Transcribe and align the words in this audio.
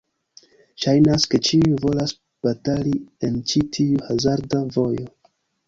Ŝajnas 0.85 1.27
ke 1.33 1.39
ĉiuj 1.49 1.75
volas 1.83 2.15
batali 2.49 2.95
en 3.29 3.39
ĉi 3.53 3.65
tiu 3.79 4.03
hazarda 4.11 4.67
vojo. 4.81 5.11